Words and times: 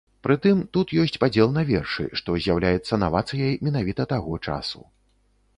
Пры 0.27 0.35
тым, 0.43 0.61
тут 0.77 0.93
ёсць 1.01 1.19
падзел 1.23 1.53
на 1.57 1.65
вершы, 1.71 2.05
што 2.21 2.37
з'яўляецца 2.45 3.01
навацыяй 3.05 3.53
менавіта 3.69 4.11
таго 4.15 4.41
часу. 4.51 4.87